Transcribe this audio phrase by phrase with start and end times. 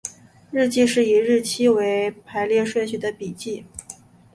[0.49, 3.65] 日记是以日期为排列顺序的笔记。